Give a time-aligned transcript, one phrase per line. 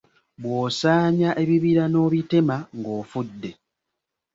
[0.41, 3.51] Bw’osaanya ebibira n’obitema ng’ofudde.